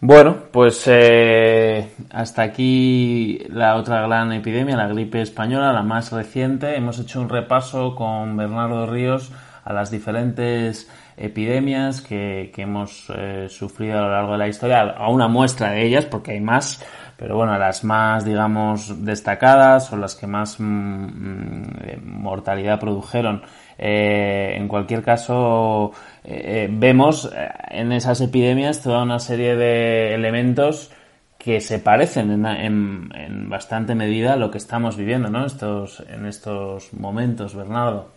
[0.00, 6.76] Bueno, pues eh, hasta aquí la otra gran epidemia, la gripe española, la más reciente.
[6.76, 9.32] Hemos hecho un repaso con Bernardo Ríos
[9.66, 15.10] a las diferentes epidemias que, hemos eh, sufrido a lo largo de la historia, a
[15.10, 16.84] una muestra de ellas, porque hay más,
[17.16, 23.42] pero bueno, las más, digamos, destacadas o las que más mm, mm, mortalidad produjeron.
[23.76, 25.90] Eh, en cualquier caso,
[26.22, 27.28] eh, vemos
[27.68, 30.92] en esas epidemias toda una serie de elementos
[31.38, 35.44] que se parecen en, en, en, bastante medida a lo que estamos viviendo ¿no?
[35.44, 38.15] estos, en estos momentos, Bernardo.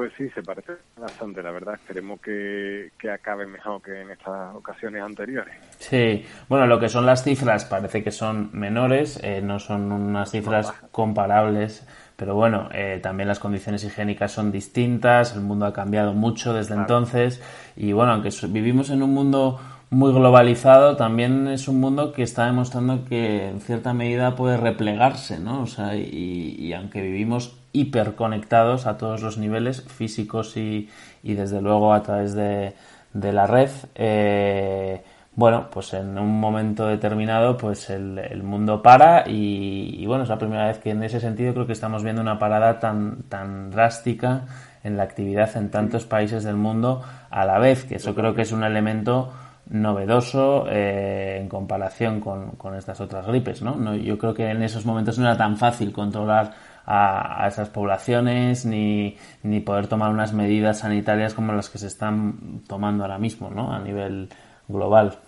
[0.00, 1.74] Pues sí, se parece bastante, la verdad.
[1.74, 5.54] Esperemos que, que acabe mejor que en estas ocasiones anteriores.
[5.78, 10.30] Sí, bueno, lo que son las cifras parece que son menores, eh, no son unas
[10.30, 11.86] cifras comparables,
[12.16, 16.76] pero bueno, eh, también las condiciones higiénicas son distintas, el mundo ha cambiado mucho desde
[16.76, 17.42] entonces
[17.76, 22.46] y bueno, aunque vivimos en un mundo muy globalizado, también es un mundo que está
[22.46, 25.60] demostrando que en cierta medida puede replegarse, ¿no?
[25.60, 30.88] O sea, y, y aunque vivimos hiperconectados a todos los niveles, físicos y,
[31.22, 32.74] y desde luego a través de,
[33.12, 35.02] de la red, eh,
[35.34, 40.66] bueno, pues en un momento determinado, pues el, mundo para y, bueno, es la primera
[40.66, 44.42] vez que en ese sentido creo que estamos viendo una parada tan, tan drástica
[44.82, 48.42] en la actividad en tantos países del mundo a la vez, que eso creo que
[48.42, 49.32] es un elemento
[49.70, 53.62] novedoso eh, en comparación con, con, estas otras gripes.
[53.62, 53.94] ¿no?
[53.94, 56.52] Yo creo que en esos momentos no era tan fácil controlar
[56.90, 61.86] a, a, esas poblaciones ni, ni poder tomar unas medidas sanitarias como las que se
[61.86, 63.72] están tomando ahora mismo, ¿no?
[63.72, 64.28] A nivel
[64.68, 65.18] global.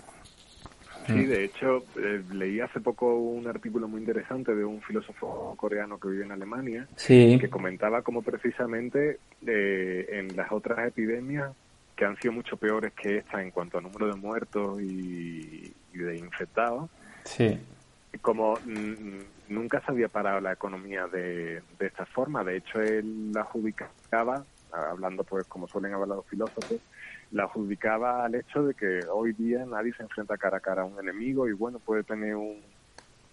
[1.07, 5.99] Sí, de hecho, eh, leí hace poco un artículo muy interesante de un filósofo coreano
[5.99, 7.39] que vive en Alemania, sí.
[7.41, 11.53] que comentaba cómo precisamente eh, en las otras epidemias
[11.97, 15.99] que han sido mucho peores que esta en cuanto a número de muertos y, y
[15.99, 16.89] de infectados.
[17.25, 17.59] Sí.
[18.21, 18.59] Como
[19.49, 24.45] nunca se había parado la economía de, de esta forma, de hecho él la adjudicaba,
[24.71, 26.79] hablando pues como suelen hablar los filósofos,
[27.33, 30.85] la adjudicaba al hecho de que hoy día nadie se enfrenta cara a cara a
[30.85, 32.61] un enemigo y bueno, puede tener un,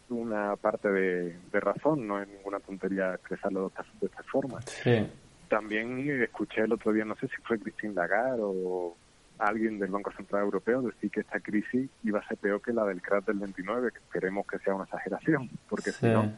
[0.09, 4.61] una parte de, de razón, no es ninguna tontería expresarlo de esta, de esta forma.
[4.61, 5.07] Sí.
[5.49, 8.95] También escuché el otro día, no sé si fue Christine Lagarde o
[9.39, 12.85] alguien del Banco Central Europeo decir que esta crisis iba a ser peor que la
[12.85, 15.99] del crash del 29, que esperemos que sea una exageración, porque sí.
[16.01, 16.31] si no,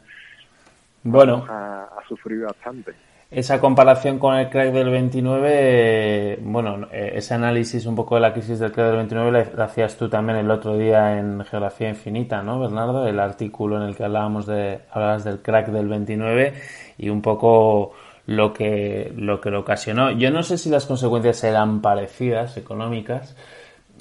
[1.04, 2.92] bueno, ha, ha, sufrido bastante.
[3.30, 8.20] Esa comparación con el crack del 29, eh, bueno, eh, ese análisis un poco de
[8.20, 11.88] la crisis del crack del 29 lo hacías tú también el otro día en Geografía
[11.88, 13.06] Infinita, ¿no, Bernardo?
[13.06, 16.54] El artículo en el que hablábamos de, hablabas del crack del 29
[16.98, 17.94] y un poco
[18.26, 20.10] lo que, lo que lo ocasionó.
[20.12, 23.36] Yo no sé si las consecuencias eran parecidas, económicas.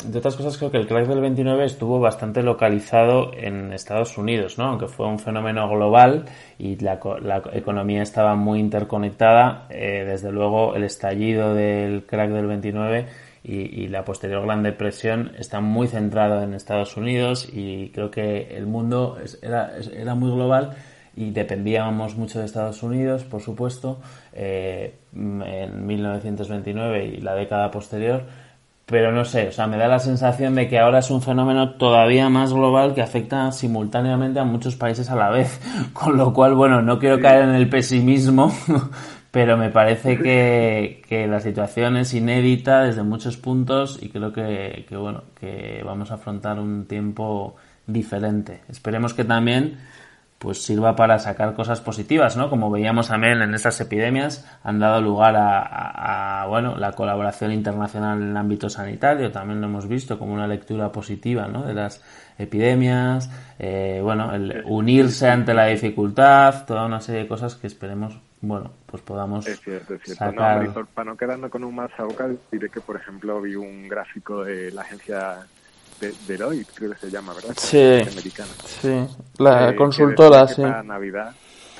[0.06, 4.58] De otras cosas, creo que el crack del 29 estuvo bastante localizado en Estados Unidos,
[4.58, 4.66] ¿no?
[4.66, 6.26] Aunque fue un fenómeno global
[6.58, 12.48] y la, la economía estaba muy interconectada, eh, desde luego el estallido del crack del
[12.48, 13.08] 29
[13.44, 18.56] y, y, la posterior Gran Depresión está muy centrado en Estados Unidos y creo que
[18.56, 20.78] el mundo era, era muy global
[21.22, 24.00] y dependíamos mucho de Estados Unidos, por supuesto,
[24.34, 28.24] eh, en 1929 y la década posterior,
[28.88, 31.76] pero no sé, o sea, me da la sensación de que ahora es un fenómeno
[31.76, 35.62] todavía más global que afecta simultáneamente a muchos países a la vez,
[35.94, 38.52] con lo cual, bueno, no quiero caer en el pesimismo,
[39.32, 44.88] pero me parece que, que la situación es inédita desde muchos puntos y creo que,
[44.90, 48.62] que, bueno, que vamos a afrontar un tiempo diferente.
[48.70, 49.78] Esperemos que también
[50.42, 52.50] pues sirva para sacar cosas positivas, ¿no?
[52.50, 57.52] Como veíamos también en estas epidemias, han dado lugar a, a, a, bueno, la colaboración
[57.52, 61.64] internacional en el ámbito sanitario, también lo hemos visto como una lectura positiva, ¿no?
[61.64, 62.04] De las
[62.40, 63.30] epidemias,
[63.60, 68.72] eh, bueno, el unirse ante la dificultad, toda una serie de cosas que esperemos, bueno,
[68.88, 70.26] pues podamos es cierto, es cierto.
[70.26, 70.68] sacar.
[70.76, 71.92] No, para no quedarnos con un más
[72.52, 75.46] diré que, por ejemplo, vi un gráfico de la agencia
[76.02, 77.54] de, Deloitte, creo que se llama, ¿verdad?
[77.56, 78.50] Sí, americana.
[78.66, 79.08] sí.
[79.38, 80.62] la eh, consultora, sí.
[80.62, 81.34] Para Navidad,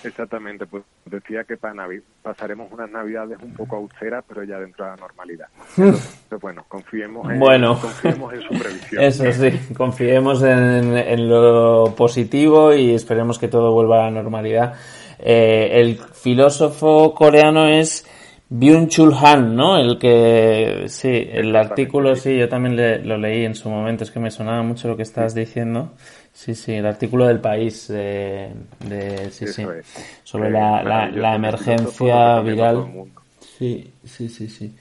[0.04, 4.86] exactamente, pues decía que para Navidad pasaremos unas Navidades un poco austeras, pero ya dentro
[4.86, 5.48] de la normalidad.
[5.78, 9.04] Entonces, bueno, confiemos en, bueno, confiemos en su previsión.
[9.04, 14.76] Eso sí, confiemos en, en, lo positivo y esperemos que todo vuelva a la normalidad.
[15.20, 18.08] Eh, el filósofo coreano es
[18.54, 19.78] Byung Chul Han, ¿no?
[19.78, 24.12] El que, sí, el artículo, sí, yo también le, lo leí en su momento, es
[24.12, 25.94] que me sonaba mucho lo que estás diciendo.
[26.34, 28.50] Sí, sí, el artículo del país, de,
[28.86, 29.66] de sí, sí,
[30.26, 32.88] sobre la, la, la emergencia viral.
[33.58, 34.76] Sí, sí, sí, sí.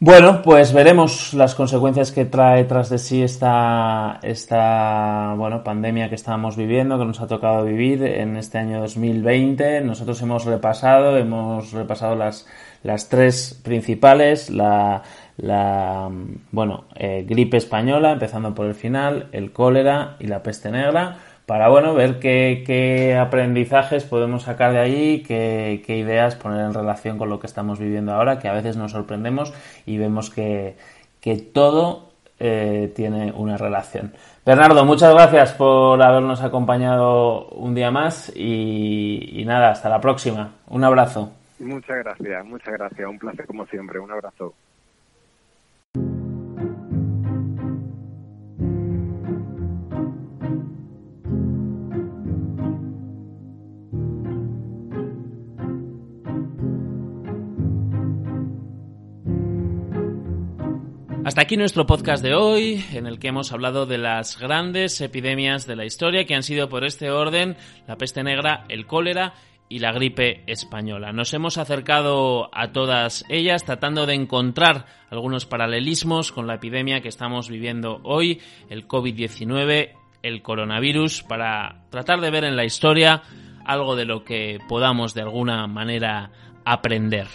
[0.00, 6.14] Bueno, pues veremos las consecuencias que trae tras de sí esta, esta bueno, pandemia que
[6.14, 9.82] estamos viviendo, que nos ha tocado vivir en este año 2020.
[9.82, 12.46] Nosotros hemos repasado, hemos repasado las,
[12.82, 15.02] las tres principales, la,
[15.36, 16.10] la
[16.52, 21.68] bueno, eh, gripe española, empezando por el final, el cólera y la peste negra, para
[21.68, 27.16] bueno, ver qué, qué aprendizajes podemos sacar de ahí, qué, qué, ideas poner en relación
[27.16, 29.54] con lo que estamos viviendo ahora, que a veces nos sorprendemos
[29.86, 30.76] y vemos que,
[31.20, 34.12] que todo eh, tiene una relación.
[34.44, 40.52] Bernardo, muchas gracias por habernos acompañado un día más y nada, hasta la próxima.
[40.68, 41.37] Un abrazo.
[41.58, 43.08] Muchas gracias, muchas gracias.
[43.08, 43.98] Un placer como siempre.
[43.98, 44.54] Un abrazo.
[61.24, 65.66] Hasta aquí nuestro podcast de hoy, en el que hemos hablado de las grandes epidemias
[65.66, 67.54] de la historia que han sido por este orden
[67.86, 69.34] la peste negra, el cólera
[69.68, 71.12] y la gripe española.
[71.12, 77.08] Nos hemos acercado a todas ellas tratando de encontrar algunos paralelismos con la epidemia que
[77.08, 78.40] estamos viviendo hoy,
[78.70, 79.92] el COVID-19,
[80.22, 83.22] el coronavirus, para tratar de ver en la historia
[83.64, 86.30] algo de lo que podamos de alguna manera
[86.64, 87.26] aprender.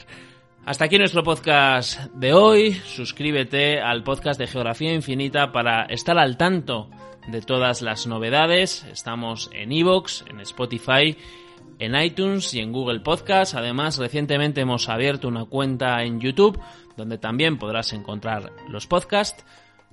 [0.65, 2.73] Hasta aquí nuestro podcast de hoy.
[2.73, 6.89] Suscríbete al podcast de Geografía Infinita para estar al tanto
[7.27, 8.85] de todas las novedades.
[8.85, 11.17] Estamos en Evox, en Spotify,
[11.79, 13.55] en iTunes y en Google Podcast.
[13.55, 16.59] Además, recientemente hemos abierto una cuenta en YouTube
[16.97, 19.43] donde también podrás encontrar los podcasts.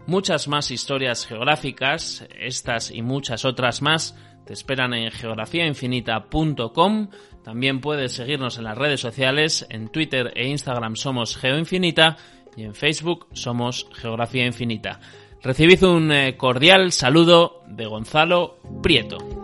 [0.06, 4.16] Muchas más historias geográficas, estas y muchas otras más,
[4.46, 7.08] te esperan en geografiainfinita.com
[7.42, 12.16] también puedes seguirnos en las redes sociales, en Twitter e Instagram somos GeoInfinita
[12.56, 15.00] y en Facebook somos Geografía Infinita.
[15.42, 19.39] Recibid un eh, cordial saludo de Gonzalo Prieto.